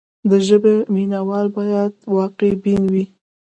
[0.29, 3.05] د ژبې مینه وال باید واقع بین وي.